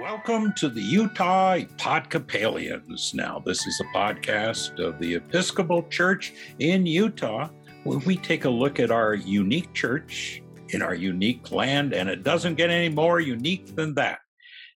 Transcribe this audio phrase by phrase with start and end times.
[0.00, 3.14] Welcome to the Utah Episcopalians.
[3.14, 7.48] Now, this is a podcast of the Episcopal Church in Utah
[7.84, 12.24] where we take a look at our unique church in our unique land, and it
[12.24, 14.18] doesn't get any more unique than that.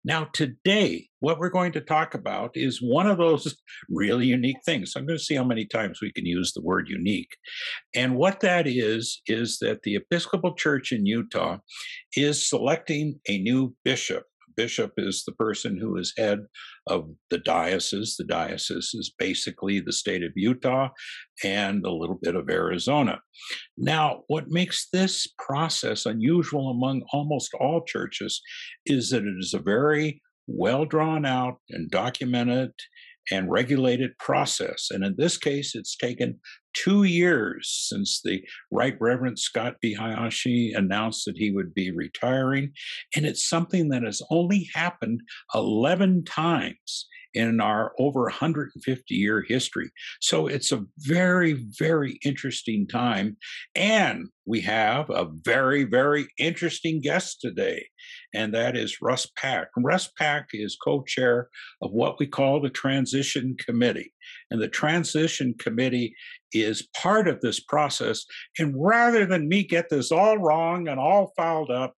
[0.05, 3.55] Now, today, what we're going to talk about is one of those
[3.91, 4.95] really unique things.
[4.97, 7.37] I'm going to see how many times we can use the word unique.
[7.95, 11.59] And what that is, is that the Episcopal Church in Utah
[12.17, 14.25] is selecting a new bishop
[14.57, 16.41] bishop is the person who is head
[16.87, 18.17] of the diocese.
[18.17, 20.89] The diocese is basically the state of Utah
[21.45, 23.21] and a little bit of Arizona.
[23.77, 28.41] Now, what makes this process unusual among almost all churches
[28.87, 32.73] is that it is a very well drawn out and documented
[33.31, 34.89] and regulated process.
[34.91, 36.41] And in this case, it's taken
[36.75, 39.95] two years since the Right Reverend Scott B.
[39.95, 42.73] Hayashi announced that he would be retiring.
[43.17, 45.21] And it's something that has only happened
[45.55, 49.91] 11 times in our over 150 year history.
[50.21, 53.37] So it's a very, very interesting time.
[53.75, 57.87] And we have a very, very interesting guest today,
[58.35, 59.69] and that is Russ Pack.
[59.77, 61.49] Russ Pack is co chair
[61.83, 64.13] of what we call the Transition Committee.
[64.51, 66.15] And the Transition Committee
[66.53, 68.25] is part of this process.
[68.59, 71.95] And rather than me get this all wrong and all fouled up,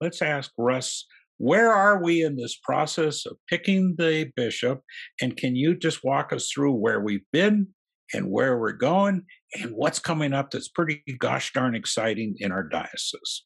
[0.00, 1.06] let's ask Russ
[1.38, 4.82] where are we in this process of picking the bishop?
[5.20, 7.68] And can you just walk us through where we've been
[8.14, 9.22] and where we're going
[9.60, 13.44] and what's coming up that's pretty gosh darn exciting in our diocese?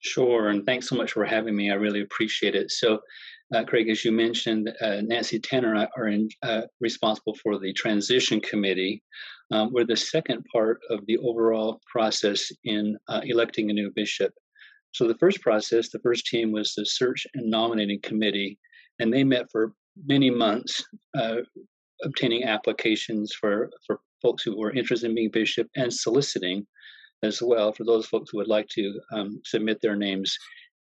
[0.00, 1.70] Sure, and thanks so much for having me.
[1.70, 2.70] I really appreciate it.
[2.70, 3.00] So,
[3.54, 8.38] uh, Craig, as you mentioned, uh, Nancy Tanner are in, uh, responsible for the transition
[8.40, 9.02] committee.
[9.50, 14.34] Um, we're the second part of the overall process in uh, electing a new bishop.
[14.94, 18.58] So the first process, the first team was the search and nominating committee,
[19.00, 19.72] and they met for
[20.06, 20.84] many months,
[21.18, 21.38] uh,
[22.04, 26.66] obtaining applications for for folks who were interested in being bishop and soliciting
[27.24, 30.36] as well for those folks who would like to um, submit their names.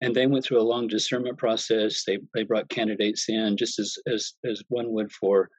[0.02, 2.04] And they went through a long discernment process.
[2.04, 5.50] They they brought candidates in just as as as one would for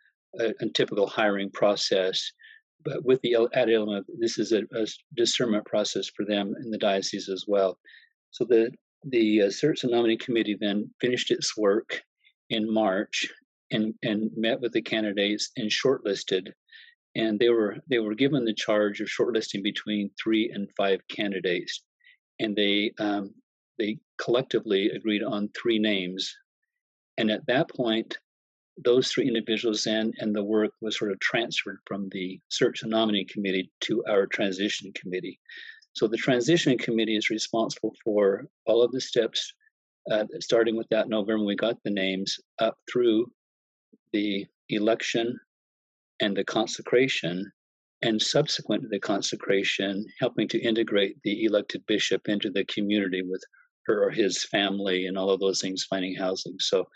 [0.40, 2.32] a, a typical hiring process
[2.84, 4.86] but with the added element, this is a, a,
[5.16, 7.78] discernment process for them in the diocese as well.
[8.30, 8.70] So the
[9.04, 12.02] the uh, search and nominating committee then finished its work
[12.50, 13.28] in March
[13.70, 16.52] and and met with the candidates and shortlisted,
[17.14, 21.82] and they were they were given the charge of shortlisting between three and five candidates,
[22.38, 23.34] and they um,
[23.78, 26.36] they collectively agreed on three names,
[27.18, 28.18] and at that point.
[28.82, 32.90] Those three individuals then, and the work was sort of transferred from the search and
[32.90, 35.38] nominating committee to our transition committee.
[35.94, 39.52] So the transition committee is responsible for all of the steps,
[40.10, 43.30] uh, starting with that November, we got the names up through
[44.12, 45.38] the election
[46.20, 47.50] and the consecration,
[48.02, 53.42] and subsequent to the consecration, helping to integrate the elected bishop into the community with
[53.86, 56.56] her or his family and all of those things, finding housing.
[56.60, 56.86] So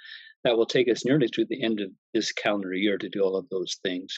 [0.44, 3.37] that will take us nearly to the end of this calendar year to do all
[3.37, 4.16] of those things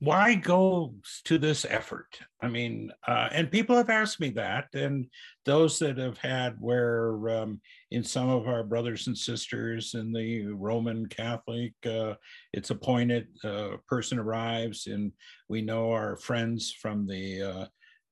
[0.00, 0.94] why go
[1.24, 2.18] to this effort?
[2.42, 5.06] I mean, uh, and people have asked me that, and
[5.44, 7.60] those that have had where um,
[7.90, 12.14] in some of our brothers and sisters in the Roman Catholic, uh,
[12.52, 15.12] it's appointed, a uh, person arrives, and
[15.48, 17.66] we know our friends from the uh,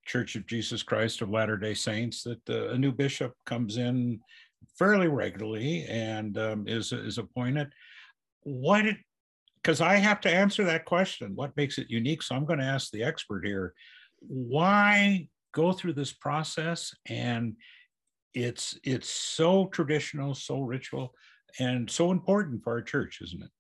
[0.06, 4.20] Church of Jesus Christ of Latter day Saints that uh, a new bishop comes in
[4.78, 7.69] fairly regularly and um, is, is appointed.
[8.44, 8.87] What
[9.62, 11.37] because I have to answer that question.
[11.37, 12.23] What makes it unique?
[12.23, 13.75] So I'm going to ask the expert here.
[14.21, 16.93] Why go through this process?
[17.06, 17.55] And
[18.34, 21.15] it's it's so traditional, so ritual,
[21.59, 23.50] and so important for our church, isn't it?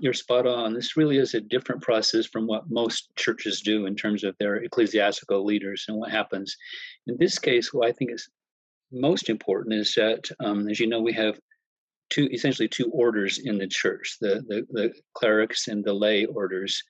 [0.00, 0.74] You're spot on.
[0.74, 4.56] This really is a different process from what most churches do in terms of their
[4.56, 6.56] ecclesiastical leaders and what happens.
[7.06, 8.28] In this case, what I think is
[8.90, 11.38] most important is that, um, as you know, we have
[12.12, 16.82] two essentially two orders in the church the, the, the clerics and the lay orders.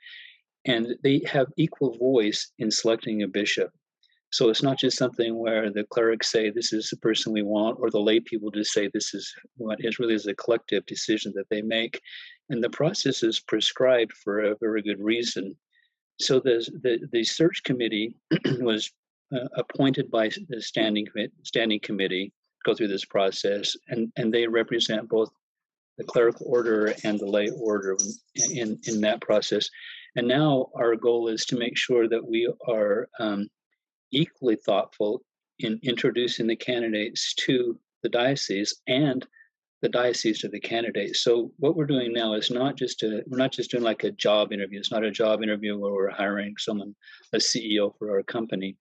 [0.65, 3.71] And they have equal voice in selecting a bishop.
[4.31, 7.79] So it's not just something where the clerics say this is the person we want
[7.79, 11.33] or the lay people just say this is what is really is a collective decision
[11.37, 12.01] that they make.
[12.49, 15.55] And the process is prescribed for a very good reason.
[16.21, 18.15] So the the, the search committee
[18.61, 18.91] was
[19.35, 21.07] uh, appointed by the standing
[21.43, 22.33] standing committee
[22.63, 25.31] go through this process, and, and they represent both
[25.99, 27.97] the clerical order and the lay order
[28.51, 29.69] in, in that process.
[30.17, 33.49] And now our goal is to make sure that we are um,
[34.11, 35.23] equally thoughtful
[35.59, 39.27] in introducing the candidates to the diocese and
[39.81, 41.23] the diocese to the candidates.
[41.23, 44.13] So what we're doing now is not just a we're not just doing like a
[44.13, 44.79] job interview.
[44.79, 46.95] It's not a job interview where we're hiring someone,
[47.33, 48.77] a CEO for our company,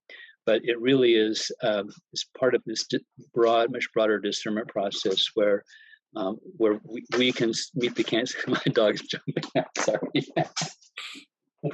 [0.46, 2.88] but it really is um, is part of this
[3.34, 5.64] broad, much broader discernment process where
[6.16, 8.38] um, where we, we can meet the cancer.
[8.48, 9.78] My dog's jumping out.
[9.78, 10.26] Sorry.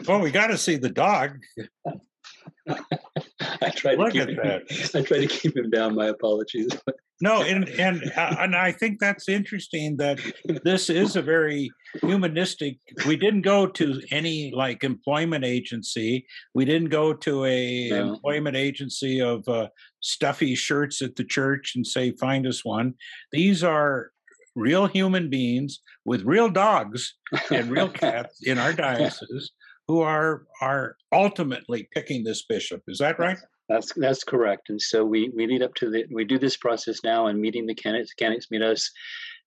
[0.07, 1.39] well, we got to see the dog.
[2.69, 4.39] I try to keep him,
[4.95, 5.95] I try to keep him down.
[5.95, 6.69] My apologies.
[7.19, 10.19] No, and and uh, and I think that's interesting that
[10.63, 11.71] this is a very
[12.01, 12.77] humanistic.
[13.07, 16.27] We didn't go to any like employment agency.
[16.53, 18.13] We didn't go to a no.
[18.13, 19.69] employment agency of uh,
[20.01, 22.93] stuffy shirts at the church and say, "Find us one."
[23.31, 24.11] These are
[24.55, 27.15] real human beings with real dogs
[27.51, 29.51] and real cats in our diocese
[29.87, 32.83] who are are ultimately picking this bishop.
[32.87, 33.37] Is that right?
[33.69, 34.69] That's that's correct.
[34.69, 37.65] And so we we lead up to the we do this process now and meeting
[37.65, 38.13] the candidates.
[38.13, 38.89] Candidates meet us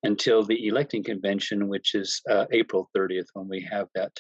[0.03, 4.13] until the electing convention, which is uh, April 30th, when we have that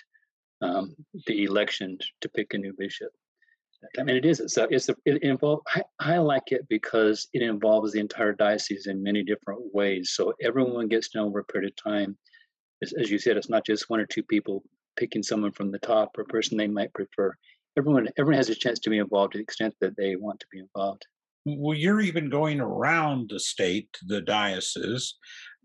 [0.62, 0.94] um,
[1.26, 3.11] the election to pick a new bishop.
[3.99, 4.41] I mean, it is.
[4.58, 5.62] A, it's a, it involves.
[5.75, 10.12] I, I like it because it involves the entire diocese in many different ways.
[10.14, 12.17] So everyone gets to know over a period of time.
[12.82, 14.62] As, as you said, it's not just one or two people
[14.97, 17.35] picking someone from the top or a person they might prefer.
[17.78, 20.46] Everyone, everyone has a chance to be involved to the extent that they want to
[20.52, 21.06] be involved.
[21.46, 25.14] Well, you're even going around the state, the diocese,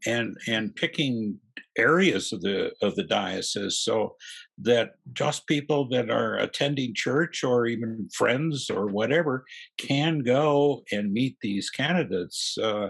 [0.06, 1.40] and and picking
[1.78, 4.16] areas of the of the diocese so
[4.58, 9.44] that just people that are attending church or even friends or whatever
[9.78, 12.90] can go and meet these candidates uh,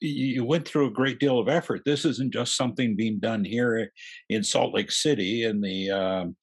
[0.00, 1.82] you went through a great deal of effort.
[1.84, 3.92] This isn't just something being done here
[4.28, 6.36] in Salt Lake City in the um,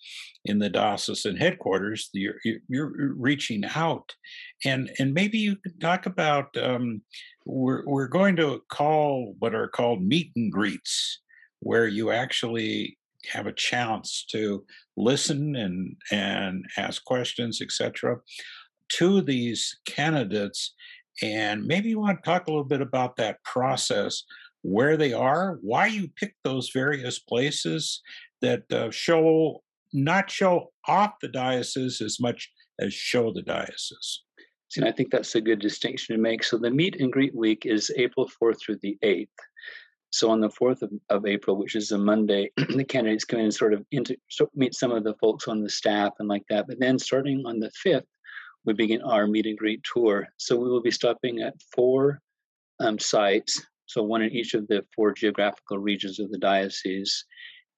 [0.46, 2.10] in the diocesan headquarters.
[2.14, 2.36] You're,
[2.68, 4.14] you're, reaching out,
[4.64, 6.56] and and maybe you could talk about.
[6.58, 7.02] Um,
[7.46, 11.22] we're we're going to call what are called meet and greets,
[11.60, 12.98] where you actually
[13.32, 14.64] have a chance to
[14.96, 18.18] listen and and ask questions, etc.
[18.90, 20.74] To these candidates
[21.22, 24.24] and maybe you want to talk a little bit about that process,
[24.62, 28.02] where they are, why you picked those various places
[28.42, 34.22] that uh, show, not show off the diocese as much as show the diocese.
[34.70, 36.44] See, I think that's a good distinction to make.
[36.44, 39.28] So the meet and greet week is April 4th through the 8th.
[40.10, 43.46] So on the 4th of, of April, which is a Monday, the candidates come in
[43.46, 44.18] and sort of into,
[44.56, 46.68] meet some of the folks on the staff and like that.
[46.68, 48.04] But then starting on the 5th,
[48.68, 50.28] we begin our meet and greet tour.
[50.36, 52.22] So we will be stopping at four
[52.82, 57.26] um, sites, so one in each of the four geographical regions of the diocese,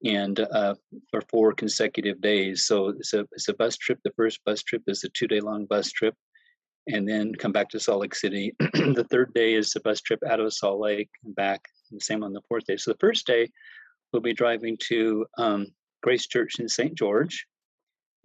[0.04, 0.74] and uh,
[1.12, 2.66] for four consecutive days.
[2.66, 4.00] So it's a it's a bus trip.
[4.04, 6.16] The first bus trip is a two day long bus trip,
[6.88, 8.56] and then come back to Salt Lake City.
[8.60, 11.62] the third day is a bus trip out of Salt Lake and back.
[11.92, 12.78] And the same on the fourth day.
[12.78, 13.50] So the first day,
[14.12, 15.68] we'll be driving to um,
[16.02, 16.96] Grace Church in St.
[16.96, 17.46] George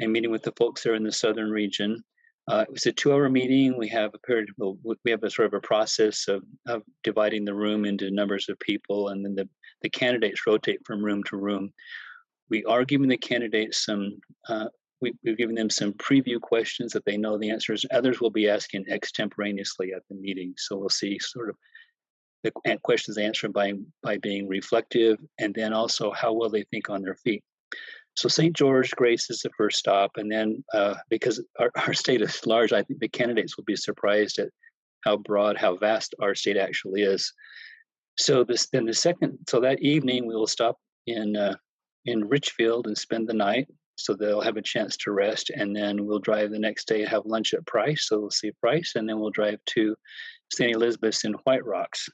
[0.01, 2.03] and meeting with the folks there in the southern region.
[2.47, 3.77] Uh, it was a two-hour meeting.
[3.79, 4.51] We have a period.
[4.59, 8.49] Well, we have a sort of a process of, of dividing the room into numbers
[8.49, 9.49] of people, and then the,
[9.83, 11.73] the candidates rotate from room to room.
[12.51, 14.19] We are giving the candidates some.
[14.49, 14.67] Uh,
[15.01, 17.85] we, we've given them some preview questions that they know the answers.
[17.93, 21.57] Others will be asking extemporaneously at the meeting, so we'll see sort of
[22.43, 22.53] the
[22.83, 27.17] questions answered by by being reflective, and then also how well they think on their
[27.17, 27.43] feet.
[28.15, 28.55] So St.
[28.55, 32.73] George Grace is the first stop, and then uh, because our, our state is large,
[32.73, 34.49] I think the candidates will be surprised at
[35.05, 37.33] how broad, how vast our state actually is.
[38.17, 41.57] So this then the second, so that evening we will stop in uh,
[42.05, 43.67] in Richfield and spend the night,
[43.97, 47.27] so they'll have a chance to rest, and then we'll drive the next day have
[47.27, 49.97] lunch at Price, so we'll see Price, and then we'll drive to
[50.53, 50.75] St.
[50.75, 52.09] Elizabeth's in White Rocks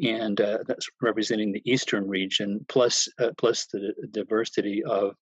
[0.00, 5.14] and uh, that's representing the eastern region, plus uh, plus the diversity of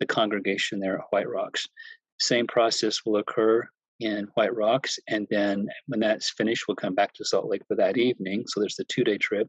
[0.00, 1.66] the congregation there at White Rocks.
[2.20, 3.66] Same process will occur
[4.00, 7.76] in White Rocks, and then when that's finished, we'll come back to Salt Lake for
[7.76, 8.44] that evening.
[8.46, 9.48] So there's the two-day trip,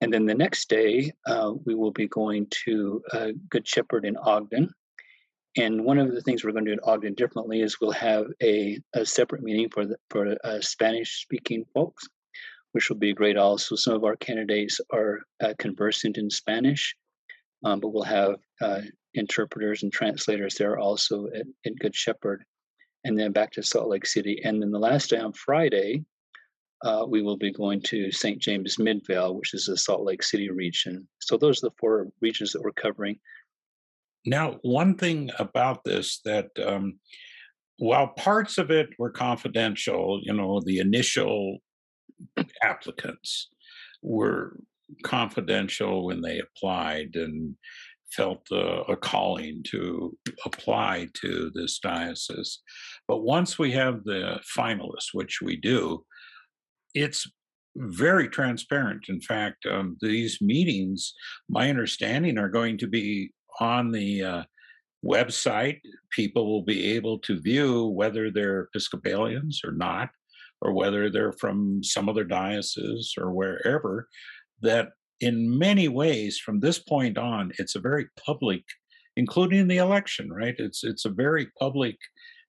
[0.00, 4.16] and then the next day uh, we will be going to uh, Good Shepherd in
[4.16, 4.70] Ogden.
[5.56, 8.26] And one of the things we're going to do in Ogden differently is we'll have
[8.40, 12.06] a, a separate meeting for the, for uh, Spanish-speaking folks
[12.72, 13.76] which will be great also.
[13.76, 16.94] Some of our candidates are uh, conversant in Spanish,
[17.64, 18.80] um, but we'll have uh,
[19.14, 22.44] interpreters and translators there also at, at, Good Shepherd,
[23.04, 24.40] and then back to Salt Lake City.
[24.44, 26.04] And then the last day on Friday,
[26.84, 28.40] uh, we will be going to St.
[28.40, 31.08] James Midvale, which is the Salt Lake City region.
[31.18, 33.18] So those are the four regions that we're covering.
[34.24, 36.98] Now, one thing about this that um,
[37.78, 41.58] while parts of it were confidential, you know, the initial
[42.62, 43.48] applicants
[44.02, 44.56] were
[45.04, 47.54] confidential when they applied and
[48.12, 52.60] felt a calling to apply to this diocese.
[53.06, 56.04] But once we have the finalists, which we do,
[56.94, 57.26] it's
[57.76, 59.06] very transparent.
[59.08, 61.12] In fact, um, these meetings,
[61.48, 64.42] my understanding, are going to be on the uh,
[65.04, 65.80] website.
[66.10, 70.08] People will be able to view whether they're Episcopalians or not,
[70.60, 74.08] or whether they're from some other diocese or wherever.
[74.60, 74.88] That
[75.20, 78.64] in many ways, from this point on, it's a very public,
[79.16, 80.54] including the election, right?
[80.58, 81.96] It's it's a very public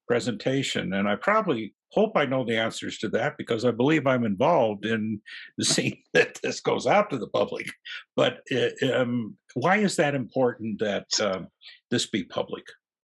[0.08, 4.24] presentation, and I probably hope I know the answers to that because I believe I'm
[4.24, 5.22] involved in
[5.62, 7.68] seeing that this goes out to the public.
[8.16, 11.42] But uh, um, why is that important that uh,
[11.90, 12.64] this be public?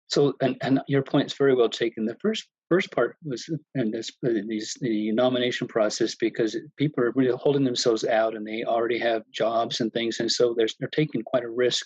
[0.08, 2.06] So, and, and your point's very well taken.
[2.06, 7.38] The first first part was and this these the nomination process because people are really
[7.38, 11.22] holding themselves out and they already have jobs and things, and so they're they're taking
[11.22, 11.86] quite a risk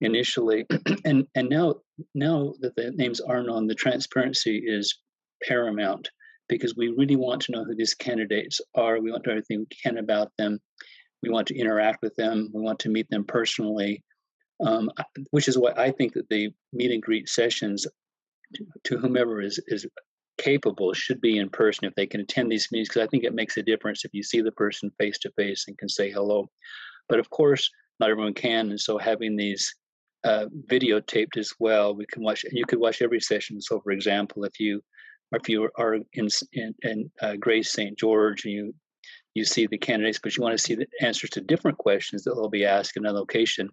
[0.00, 0.66] initially,
[1.04, 1.76] and and now
[2.16, 4.98] now that the names are known, the transparency is
[5.48, 6.10] paramount
[6.48, 9.00] because we really want to know who these candidates are.
[9.00, 10.58] We want to know everything we can about them.
[11.22, 12.50] We want to interact with them.
[12.52, 14.02] We want to meet them personally,
[14.66, 14.90] um,
[15.30, 17.86] which is why I think that the meet and greet sessions
[18.84, 19.86] to, whomever is is
[20.38, 23.34] capable should be in person if they can attend these meetings because I think it
[23.34, 26.48] makes a difference if you see the person face to face and can say hello.
[27.08, 29.74] But of course, not everyone can, and so having these
[30.24, 32.44] uh, videotaped as well, we can watch.
[32.44, 33.60] And you could watch every session.
[33.60, 34.82] So, for example, if you
[35.32, 37.98] if you are in in, in uh, Grace St.
[37.98, 38.74] George and you
[39.34, 42.36] you see the candidates, but you want to see the answers to different questions that
[42.36, 43.68] will be asked in a location,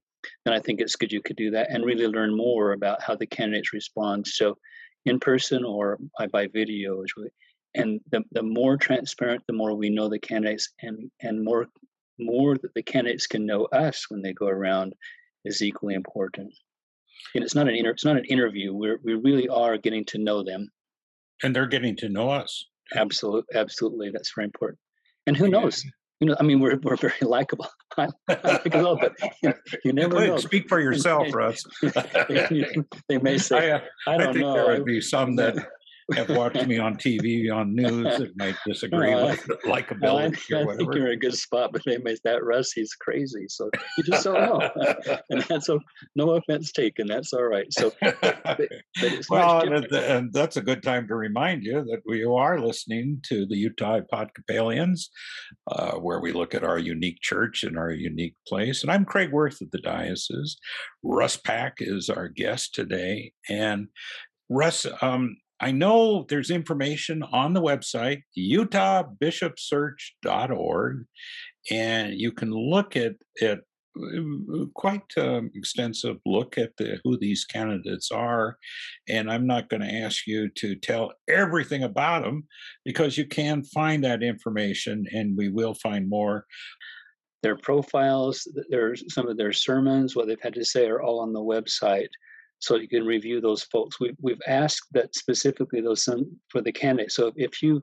[0.46, 3.16] then I think it's good you could do that and really learn more about how
[3.16, 4.28] the candidates respond.
[4.28, 4.58] So,
[5.06, 5.98] in person or
[6.32, 7.30] by video is really,
[7.76, 11.68] and the, the more transparent, the more we know the candidates, and and more
[12.20, 14.94] more that the candidates can know us when they go around
[15.46, 16.54] is equally important.
[17.34, 18.74] And it's not an inter- it's not an interview.
[18.74, 20.70] We we really are getting to know them
[21.44, 22.66] and they're getting to know us.
[22.96, 24.80] Absolutely, absolutely, that's very important.
[25.28, 25.86] And who knows?
[26.20, 27.68] You know, I mean, we're we're very likable.
[27.98, 29.14] I, like a little bit.
[29.42, 29.54] you,
[29.86, 30.38] you never Wait, know.
[30.38, 31.64] Speak for yourself, Russ.
[31.82, 34.54] they may say, I, uh, I don't I think know.
[34.54, 35.56] there would be some that
[36.16, 40.18] have watched me on TV, on news that might disagree No, I- with likability Well,
[40.18, 42.94] I, or I think you're in a good spot, but they may that Russ, he's
[42.96, 43.46] crazy.
[43.48, 45.18] So you just don't know.
[45.30, 45.80] and that's a,
[46.16, 47.08] no offense taken.
[47.08, 47.72] That's all right.
[47.72, 48.60] So, but
[48.98, 53.22] it's well, and, and that's a good time to remind you that we are listening
[53.28, 55.06] to the Utah Podcapalians,
[55.72, 58.84] uh, where we look at our unique church and our unique place.
[58.84, 60.58] And I'm Craig Wirth of the Diocese.
[61.04, 63.34] Russ Pack is our guest today.
[63.50, 63.88] And
[64.50, 71.06] Russ, um, I know there's information on the website, utahbishopsearch.org,
[71.70, 73.60] and you can look at it
[74.76, 78.56] quite um, extensive look at the, who these candidates are
[79.10, 82.48] and i'm not going to ask you to tell everything about them
[82.86, 86.46] because you can find that information and we will find more
[87.42, 91.20] their profiles, th- there's some of their sermons, what they've had to say are all
[91.20, 92.10] on the website.
[92.60, 94.00] So you can review those folks.
[94.00, 97.16] We've, we've asked that specifically those some for the candidates.
[97.16, 97.82] So if you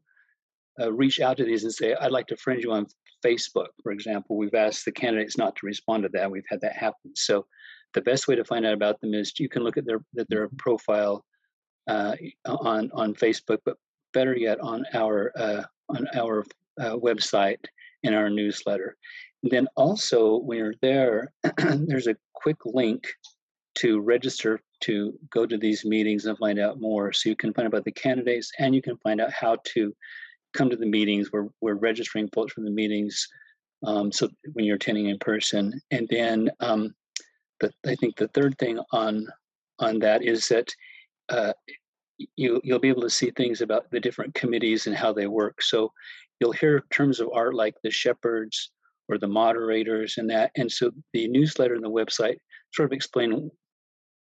[0.80, 2.86] uh, reach out to these and say, I'd like to friend you on
[3.24, 6.30] Facebook, for example, we've asked the candidates not to respond to that.
[6.30, 7.14] We've had that happen.
[7.14, 7.46] So
[7.94, 10.28] the best way to find out about them is you can look at their at
[10.28, 11.24] their profile
[11.88, 12.14] uh,
[12.44, 13.78] on on Facebook, but
[14.12, 16.44] better yet on our uh, on our
[16.78, 17.64] uh, website
[18.02, 18.96] in our newsletter.
[19.42, 23.06] And then also when you're there, there's a quick link
[23.76, 27.12] to register to go to these meetings and find out more.
[27.12, 29.94] So you can find out about the candidates and you can find out how to
[30.54, 31.32] come to the meetings.
[31.32, 33.26] We're, we're registering folks for the meetings.
[33.84, 36.94] Um, so when you're attending in person, and then um,
[37.60, 39.26] the, I think the third thing on
[39.78, 40.74] on that is that
[41.28, 41.52] uh,
[42.36, 45.62] you you'll be able to see things about the different committees and how they work.
[45.62, 45.92] So
[46.40, 48.70] you'll hear terms of art like the shepherds
[49.08, 50.50] or the moderators and that.
[50.56, 52.36] And so the newsletter and the website
[52.74, 53.50] sort of explain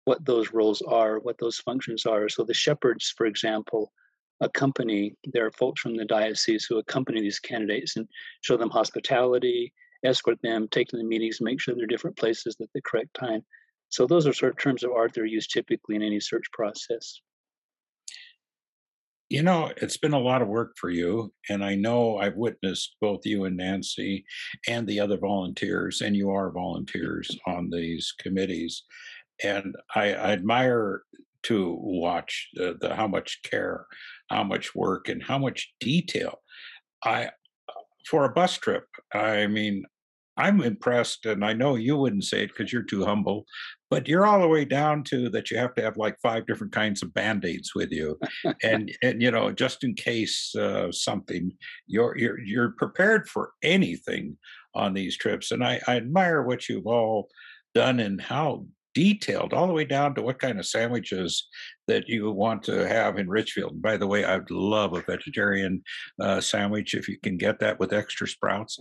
[0.06, 2.28] what those roles are, what those functions are.
[2.30, 3.92] So the shepherds, for example,
[4.42, 8.08] accompany there are folks from the diocese who accompany these candidates and
[8.42, 9.72] show them hospitality,
[10.04, 13.14] escort them, take them to the meetings, make sure they're different places at the correct
[13.14, 13.44] time.
[13.90, 16.46] So those are sort of terms of art that are used typically in any search
[16.52, 17.22] process.
[19.30, 21.34] You know, it's been a lot of work for you.
[21.50, 24.26] And I know I've witnessed both you and Nancy
[24.68, 28.84] and the other volunteers, and you are volunteers on these committees.
[29.44, 31.04] And I, I admire
[31.44, 33.86] to watch the, the how much care,
[34.30, 36.40] how much work, and how much detail.
[37.04, 37.30] I
[38.08, 39.84] for a bus trip, I mean,
[40.36, 43.46] I'm impressed, and I know you wouldn't say it because you're too humble,
[43.92, 46.74] but you're all the way down to that you have to have like five different
[46.74, 48.20] kinds of band-aids with you,
[48.64, 51.52] and and you know just in case uh, something,
[51.86, 54.38] you're you're you're prepared for anything
[54.74, 57.30] on these trips, and I, I admire what you've all
[57.76, 61.48] done and how detailed, all the way down to what kind of sandwiches
[61.88, 63.82] that you want to have in Richfield.
[63.82, 65.84] By the way, I'd love a vegetarian
[66.20, 68.80] uh, sandwich if you can get that with extra sprouts.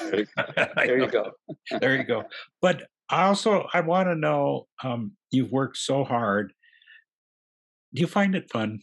[0.00, 1.32] there you go.
[1.80, 2.24] there you go.
[2.62, 6.52] But I also, I want to know um, you've worked so hard.
[7.92, 8.80] Do you find it fun?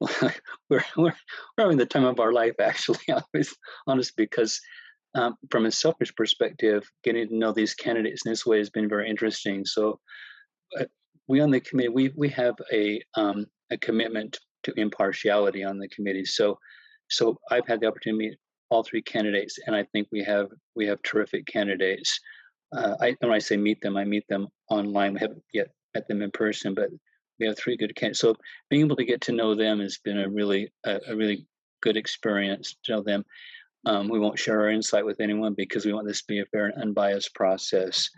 [0.00, 0.10] Well,
[0.70, 1.14] we're, we're,
[1.56, 3.00] we're having the time of our life, actually,
[3.86, 4.60] honest, because
[5.14, 8.88] um, from a selfish perspective, getting to know these candidates in this way has been
[8.88, 9.64] very interesting.
[9.64, 10.00] So,
[10.78, 10.84] uh,
[11.28, 15.88] we on the committee, we we have a um, a commitment to impartiality on the
[15.88, 16.24] committee.
[16.24, 16.58] So,
[17.08, 18.38] so I've had the opportunity to meet
[18.70, 22.18] all three candidates, and I think we have we have terrific candidates.
[22.74, 25.14] Uh, I when I say meet them, I meet them online.
[25.14, 26.88] We haven't yet met them in person, but
[27.38, 28.20] we have three good candidates.
[28.20, 28.34] So
[28.70, 31.46] being able to get to know them has been a really a, a really
[31.82, 33.24] good experience to know them.
[33.84, 36.46] Um, we won't share our insight with anyone because we want this to be a
[36.46, 38.08] fair and unbiased process.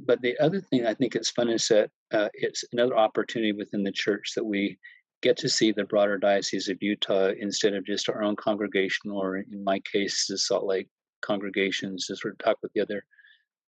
[0.00, 3.82] But the other thing I think it's fun is that uh, it's another opportunity within
[3.82, 4.78] the church that we
[5.22, 9.38] get to see the broader diocese of Utah instead of just our own congregation, or
[9.38, 10.88] in my case, the Salt Lake
[11.22, 13.04] congregations, to sort of talk with the other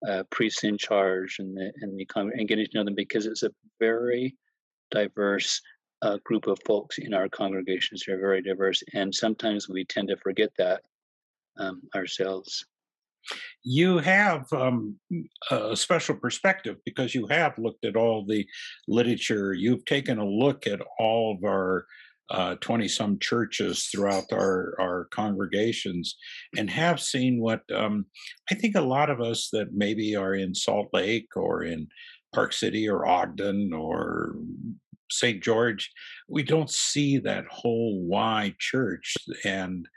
[0.07, 3.43] uh, priests in charge and the and the and getting to know them because it's
[3.43, 4.37] a very
[4.91, 5.61] diverse
[6.03, 8.05] uh, group of folks in our congregations.
[8.07, 10.83] They're very diverse, and sometimes we tend to forget that
[11.59, 12.65] um, ourselves.
[13.63, 14.97] You have um,
[15.51, 18.47] a special perspective because you have looked at all the
[18.87, 19.53] literature.
[19.53, 21.87] You've taken a look at all of our
[22.61, 26.17] 20 uh, some churches throughout our, our congregations
[26.57, 28.05] and have seen what um,
[28.51, 31.89] I think a lot of us that maybe are in Salt Lake or in
[32.35, 34.37] Park City or Ogden or
[35.11, 35.43] St.
[35.43, 35.91] George,
[36.29, 39.15] we don't see that whole wide church.
[39.45, 39.89] And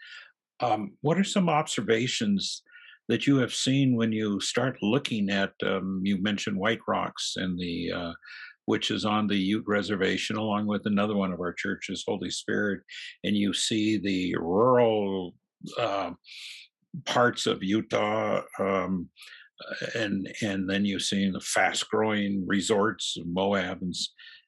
[0.61, 2.63] um, what are some observations
[3.07, 5.53] that you have seen when you start looking at?
[5.65, 8.13] Um, you mentioned White Rocks and the uh,
[8.65, 12.81] which is on the Ute Reservation, along with another one of our churches, Holy Spirit,
[13.23, 15.33] and you see the rural
[15.79, 16.11] uh,
[17.05, 18.41] parts of Utah.
[18.59, 19.09] Um,
[19.95, 23.93] and and then you see the fast growing resorts of Moab and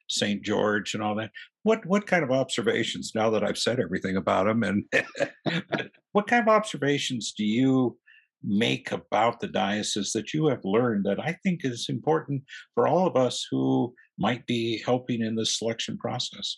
[0.09, 0.41] St.
[0.41, 1.31] George and all that.
[1.63, 4.85] What what kind of observations now that I've said everything about them and
[6.11, 7.97] what kind of observations do you
[8.43, 12.43] make about the diocese that you have learned that I think is important
[12.75, 16.57] for all of us who might be helping in this selection process?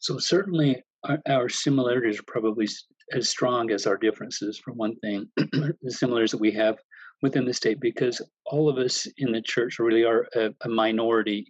[0.00, 2.68] So certainly our, our similarities are probably
[3.12, 6.76] as strong as our differences for one thing the similarities that we have
[7.22, 11.46] within the state because all of us in the church really are a, a minority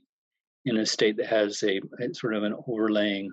[0.64, 3.31] in a state that has a, a sort of an overlaying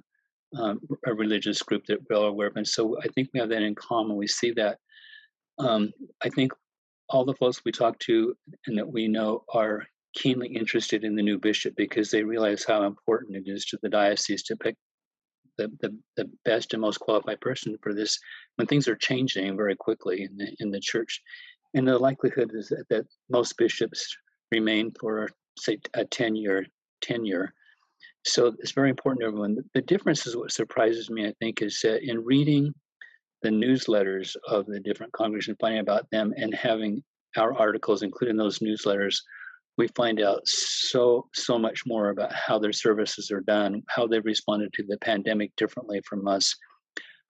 [0.58, 2.58] um, a religious group that we're all aware of.
[2.58, 4.18] And so I think we have that in common.
[4.18, 4.78] We see that.
[5.60, 5.92] Um,
[6.24, 6.52] I think
[7.10, 8.36] all the folks we talk to
[8.68, 12.84] and that we know are keenly interested in the new bishop because they realize how
[12.84, 14.76] important it is to the diocese to pick
[15.58, 18.18] the, the, the best and most qualified person for this
[18.56, 21.22] when things are changing very quickly in the, in the church.
[21.74, 24.16] And the likelihood is that, that most bishops
[24.52, 26.66] remain for, say, a 10 year
[27.02, 27.54] tenure.
[28.26, 29.58] So it's very important to everyone.
[29.74, 32.74] The difference is what surprises me, I think, is that in reading
[33.42, 37.04] the newsletters of the different congregations, finding about them, and having
[37.38, 39.18] our articles included in those newsletters,
[39.78, 44.26] we find out so so much more about how their services are done, how they've
[44.26, 46.56] responded to the pandemic differently from us,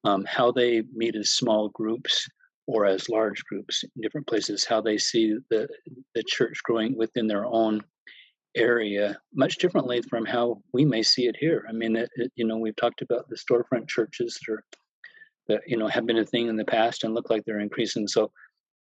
[0.03, 2.27] um, how they meet as small groups
[2.67, 5.69] or as large groups in different places, how they see the
[6.15, 7.81] the church growing within their own
[8.55, 11.65] area much differently from how we may see it here.
[11.69, 14.63] I mean, it, it, you know, we've talked about the storefront churches that are
[15.47, 18.07] that you know have been a thing in the past and look like they're increasing.
[18.07, 18.31] So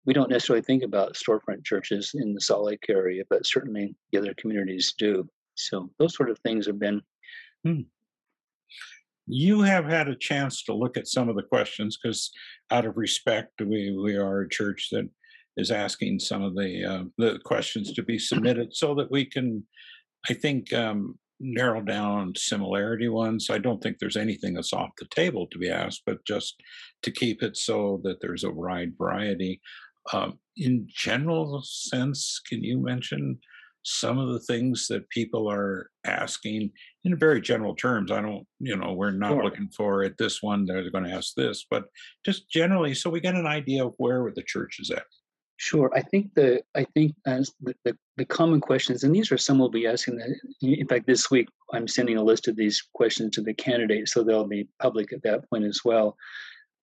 [0.07, 4.19] we don't necessarily think about storefront churches in the Salt Lake area, but certainly the
[4.19, 5.29] other communities do.
[5.55, 7.01] So those sort of things have been.
[7.65, 7.83] Hmm.
[9.27, 12.31] You have had a chance to look at some of the questions because,
[12.71, 15.09] out of respect, we we are a church that
[15.57, 19.65] is asking some of the uh, the questions to be submitted so that we can,
[20.29, 23.49] I think, um, narrow down similarity ones.
[23.51, 26.55] I don't think there's anything that's off the table to be asked, but just
[27.03, 29.61] to keep it so that there's a wide variety.
[30.13, 33.39] Um, in general sense, can you mention
[33.87, 36.71] some of the things that people are asking
[37.05, 38.11] in very general terms?
[38.11, 39.45] I don't, you know, we're not sure.
[39.45, 41.85] looking for at this one they're going to ask this, but
[42.25, 45.05] just generally, so we get an idea of where the church is at.
[45.57, 45.91] Sure.
[45.95, 49.59] I think the I think as the, the, the, common questions, and these are some
[49.59, 50.17] we'll be asking.
[50.17, 50.31] That,
[50.63, 54.25] in fact, this week I'm sending a list of these questions to the candidates, so
[54.25, 56.17] they'll be public at that point as well.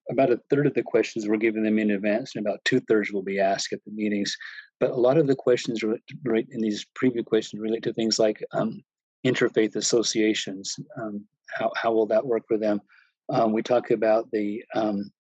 [0.10, 3.12] About a third of the questions we're giving them in advance, and about two thirds
[3.12, 4.36] will be asked at the meetings.
[4.80, 8.42] But a lot of the questions right in these preview questions relate to things like
[8.54, 8.82] um,
[9.26, 10.78] interfaith associations.
[10.98, 12.82] Um, how how will that work for them?
[13.30, 15.12] Um, we talk about the um,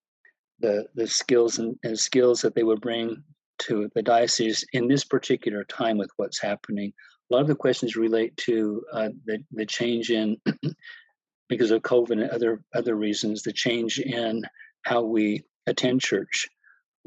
[0.59, 3.21] the the skills and, and, skills that they would bring
[3.61, 6.93] to the diocese in this particular time with what's happening.
[7.29, 10.37] A lot of the questions relate to uh, the the change in
[11.49, 14.43] because of COVID and other other reasons, the change in
[14.83, 16.47] how we attend church,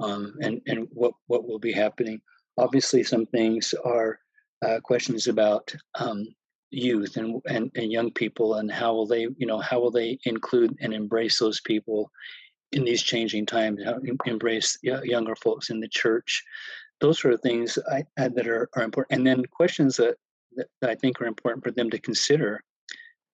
[0.00, 2.20] um, and and what what will be happening.
[2.56, 4.18] Obviously, some things are
[4.64, 6.26] uh, questions about um,
[6.70, 10.18] youth and, and and young people, and how will they you know how will they
[10.24, 12.10] include and embrace those people
[12.72, 13.80] in these changing times,
[14.26, 16.42] embrace younger folks in the church.
[17.00, 19.18] Those are things I, I, that are, are important.
[19.18, 20.16] And then questions that,
[20.56, 22.62] that I think are important for them to consider.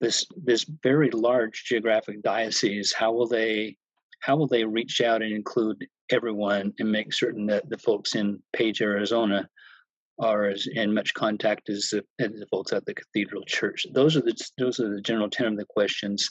[0.01, 3.77] This this very large geographic diocese, how will they
[4.21, 8.43] how will they reach out and include everyone and make certain that the folks in
[8.55, 9.49] Page, Arizona,
[10.19, 13.87] are as in much contact as the, as the folks at the Cathedral Church?
[13.93, 16.31] Those are the those are the general tenor of the questions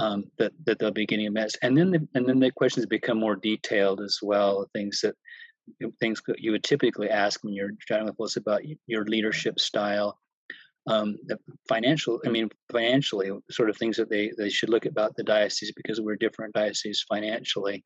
[0.00, 3.18] um, that that they'll be getting a And then the, and then the questions become
[3.18, 4.68] more detailed as well.
[4.72, 5.14] Things that
[6.00, 10.18] things you would typically ask when you're chatting with us about your leadership style,
[10.88, 12.20] um, the financial.
[12.26, 16.00] I mean, financially, sort of things that they they should look about the diocese because
[16.00, 17.84] we're different dioceses financially,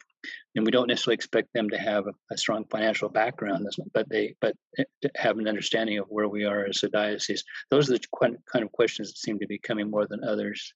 [0.54, 4.34] and we don't necessarily expect them to have a, a strong financial background, but they
[4.40, 4.84] but eh,
[5.16, 7.44] have an understanding of where we are as a diocese.
[7.70, 10.72] Those are the kind of questions that seem to be coming more than others.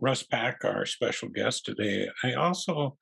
[0.00, 2.08] Russ Pack, our special guest today.
[2.24, 2.96] I also,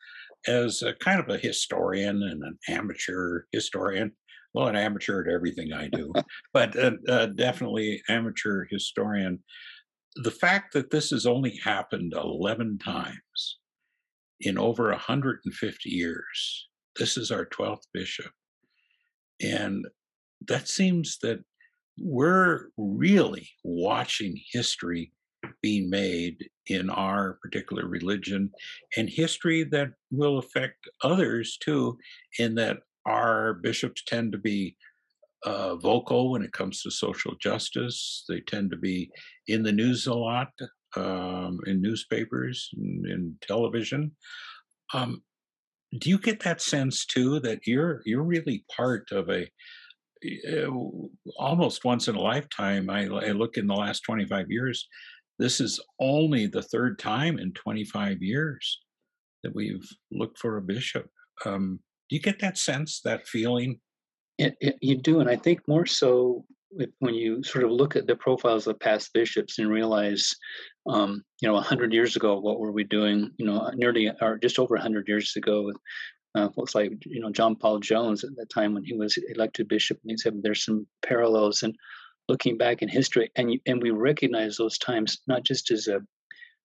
[0.46, 4.12] as a kind of a historian and an amateur historian,
[4.52, 6.12] well, an amateur at everything I do,
[6.52, 9.40] but uh, uh, definitely amateur historian.
[10.16, 13.58] The fact that this has only happened 11 times
[14.40, 18.32] in over 150 years, this is our 12th bishop.
[19.40, 19.86] And
[20.48, 21.40] that seems that
[21.98, 25.12] we're really watching history
[25.62, 28.50] being made in our particular religion
[28.96, 31.98] and history that will affect others too,
[32.38, 34.76] in that our bishops tend to be
[35.44, 38.24] uh, vocal when it comes to social justice.
[38.28, 39.10] They tend to be
[39.46, 40.50] in the news a lot,
[40.96, 44.12] um, in newspapers, and in television.
[44.92, 45.22] Um,
[45.98, 49.48] do you get that sense too that you're you're really part of a
[50.52, 50.70] uh,
[51.38, 52.90] almost once in a lifetime?
[52.90, 54.86] I, I look in the last 25 years
[55.40, 58.78] this is only the third time in 25 years
[59.42, 61.06] that we've looked for a bishop.
[61.46, 63.80] Um, do you get that sense, that feeling?
[64.38, 66.44] It, it, you do, and I think more so
[67.00, 70.34] when you sort of look at the profiles of past bishops and realize,
[70.86, 73.30] um, you know, hundred years ago, what were we doing?
[73.38, 75.72] You know, nearly or just over hundred years ago,
[76.34, 79.68] uh, folks like you know John Paul Jones at that time when he was elected
[79.68, 81.74] bishop, and he said there's some parallels, and
[82.30, 86.00] looking back in history, and and we recognize those times not just as a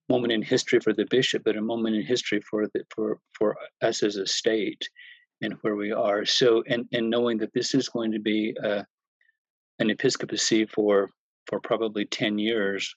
[0.08, 3.58] moment in history for the bishop, but a moment in history for the, for for
[3.82, 4.88] us as a state
[5.42, 6.24] and where we are.
[6.26, 8.84] So, and and knowing that this is going to be uh,
[9.80, 11.10] an episcopacy for
[11.48, 12.96] for probably ten years,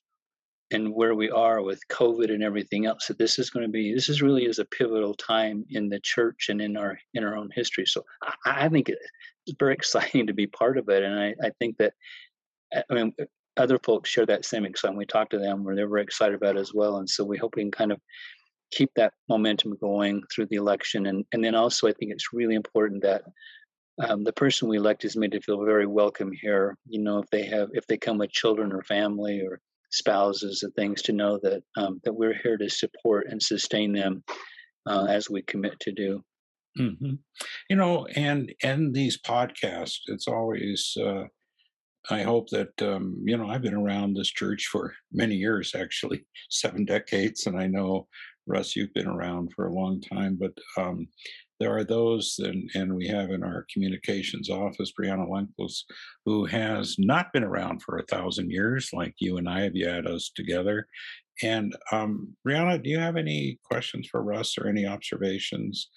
[0.70, 3.94] and where we are with COVID and everything else, that this is going to be
[3.94, 7.34] this is really is a pivotal time in the church and in our in our
[7.34, 7.86] own history.
[7.86, 11.50] So, I, I think it's very exciting to be part of it, and I, I
[11.58, 11.94] think that
[12.72, 13.12] I mean,
[13.56, 14.98] other folks share that same excitement.
[14.98, 16.98] We talk to them where they're very excited about it as well.
[16.98, 18.00] And so we hope we can kind of
[18.70, 21.06] keep that momentum going through the election.
[21.06, 23.22] And, and then also, I think it's really important that
[24.06, 26.76] um, the person we elect is made to feel very welcome here.
[26.86, 30.72] You know, if they have, if they come with children or family or spouses and
[30.74, 34.22] things, to know that um, that we're here to support and sustain them
[34.86, 36.22] uh, as we commit to do.
[36.78, 37.14] Mm-hmm.
[37.68, 41.24] You know, and and these podcasts, it's always uh,
[42.10, 46.24] I hope that um, you know I've been around this church for many years, actually
[46.50, 48.08] seven decades, and I know
[48.48, 50.38] Russ, you've been around for a long time.
[50.40, 51.08] But um,
[51.60, 55.84] there are those, and, and we have in our communications office Brianna Lunkles,
[56.24, 59.88] who has not been around for a thousand years, like you and I have you
[59.88, 60.88] had us together.
[61.42, 65.88] And um, Brianna, do you have any questions for Russ or any observations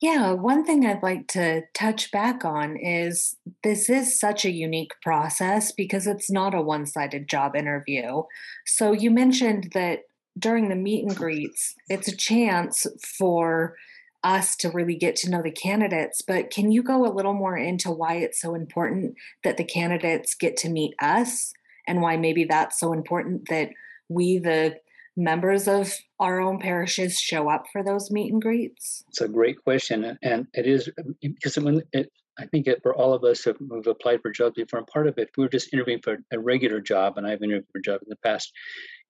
[0.00, 4.92] yeah, one thing I'd like to touch back on is this is such a unique
[5.02, 8.22] process because it's not a one sided job interview.
[8.66, 10.00] So you mentioned that
[10.38, 12.86] during the meet and greets, it's a chance
[13.18, 13.76] for
[14.24, 16.22] us to really get to know the candidates.
[16.22, 20.34] But can you go a little more into why it's so important that the candidates
[20.34, 21.52] get to meet us
[21.86, 23.68] and why maybe that's so important that
[24.08, 24.76] we, the
[25.16, 29.04] members of our own parishes, show up for those meet and greets?
[29.08, 30.18] It's a great question.
[30.22, 30.90] And it is
[31.22, 34.56] because when it, I think it, for all of us who have applied for jobs
[34.56, 37.26] before, and part of it, if we were just interviewing for a regular job, and
[37.26, 38.52] I've interviewed for a job in the past.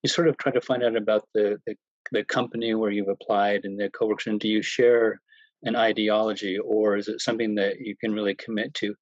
[0.03, 1.77] You sort of try to find out about the, the
[2.13, 5.21] the company where you've applied and the coworkers and do you share
[5.63, 8.95] an ideology or is it something that you can really commit to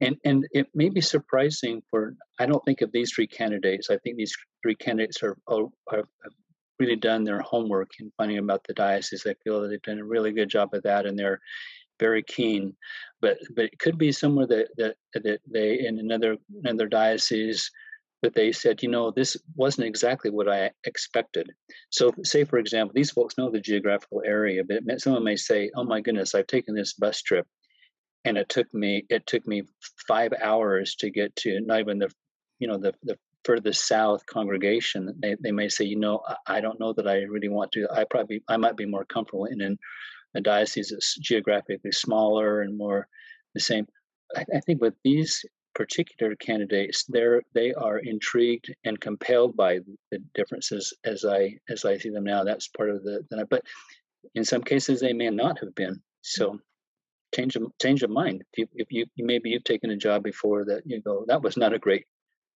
[0.00, 3.96] and and it may be surprising for i don't think of these three candidates i
[3.98, 6.04] think these three candidates are, are, are
[6.78, 10.04] really done their homework in finding about the diocese i feel that they've done a
[10.04, 11.40] really good job of that and they're
[11.98, 12.74] very keen
[13.20, 17.70] but but it could be somewhere that that that they in another another diocese
[18.22, 21.50] but they said, you know, this wasn't exactly what I expected.
[21.90, 25.84] So, say for example, these folks know the geographical area, but someone may say, "Oh
[25.84, 27.46] my goodness, I've taken this bus trip,
[28.24, 29.62] and it took me it took me
[30.08, 32.10] five hours to get to not even the,
[32.58, 33.16] you know, the the
[33.48, 36.16] furthest south congregation." They they may say, you know,
[36.56, 37.88] I don't know that I really want to.
[38.00, 39.78] I probably I might be more comfortable in, in
[40.34, 43.00] a diocese that's geographically smaller and more
[43.54, 43.86] the same.
[44.36, 45.32] I, I think with these
[45.74, 49.72] particular candidates, they're they are intrigued and compelled by
[50.10, 52.44] the differences as I as I see them now.
[52.44, 53.62] That's part of the, the but
[54.34, 56.02] in some cases they may not have been.
[56.22, 56.58] So
[57.34, 58.42] change of change of mind.
[58.52, 61.56] If you, if you maybe you've taken a job before that you go that was
[61.56, 62.06] not a great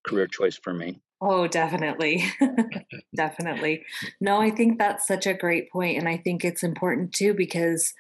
[0.07, 1.01] career choice for me.
[1.21, 2.25] Oh, definitely.
[3.17, 3.85] definitely.
[4.21, 7.95] No, I think that's such a great point and I think it's important too because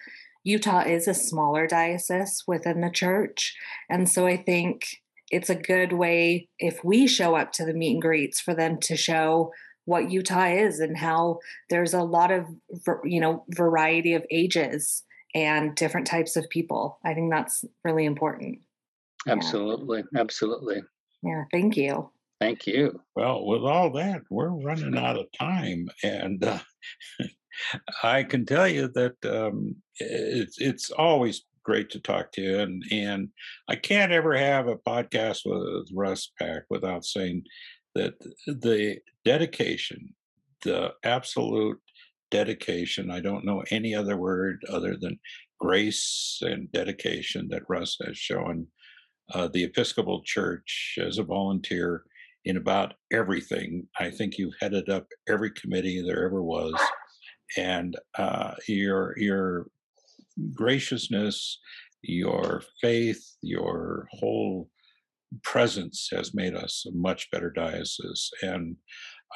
[0.44, 3.54] Utah is a smaller diocese within the church.
[3.88, 4.86] And so I think
[5.30, 8.78] it's a good way if we show up to the meet and greets for them
[8.80, 9.52] to show
[9.84, 11.38] what Utah is and how
[11.70, 12.46] there's a lot of
[13.04, 15.02] you know variety of ages
[15.34, 16.98] and different types of people.
[17.04, 18.58] I think that's really important.
[19.26, 20.20] Absolutely, yeah.
[20.20, 20.82] absolutely.
[21.22, 22.10] Yeah, thank you.
[22.40, 23.00] Thank you.
[23.14, 26.58] Well, with all that, we're running out of time, and uh,
[28.02, 32.58] I can tell you that um, it's it's always great to talk to you.
[32.58, 33.28] And and
[33.68, 37.44] I can't ever have a podcast with Russ Pack without saying
[37.94, 38.14] that
[38.46, 40.14] the dedication,
[40.64, 41.78] the absolute
[42.30, 45.20] dedication, I don't know any other word other than
[45.60, 48.66] grace and dedication that Russ has shown
[49.34, 52.04] uh, the Episcopal Church as a volunteer
[52.44, 53.86] in about everything.
[53.98, 56.74] I think you've headed up every committee there ever was,
[57.56, 59.66] and uh, your your
[60.54, 61.58] graciousness,
[62.02, 64.68] your faith, your whole
[65.42, 68.30] presence has made us a much better diocese.
[68.42, 68.76] And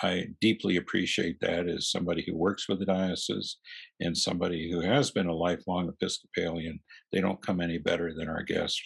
[0.02, 3.56] I deeply appreciate that as somebody who works with the diocese
[4.00, 6.80] and somebody who has been a lifelong Episcopalian.
[7.12, 8.80] They don't come any better than our guest,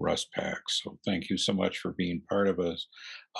[0.00, 0.62] Russ Pack.
[0.68, 2.88] So thank you so much for being part of us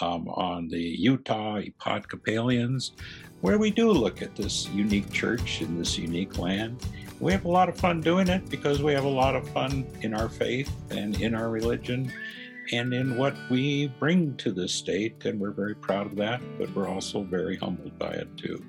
[0.01, 2.93] um, on the Utah Episcopalians,
[3.41, 6.85] where we do look at this unique church in this unique land
[7.21, 9.87] we have a lot of fun doing it because we have a lot of fun
[10.01, 12.11] in our faith and in our religion
[12.73, 15.25] and in what we bring to this state.
[15.27, 18.65] And we're very proud of that, but we're also very humbled by it too.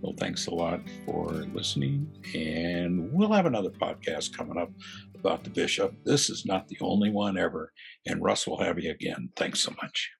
[0.00, 2.10] Well, thanks a lot for listening.
[2.34, 4.72] And we'll have another podcast coming up
[5.22, 5.94] about the bishop.
[6.04, 7.72] This is not the only one ever.
[8.06, 9.30] And Russ will have you again.
[9.36, 10.10] Thanks so much.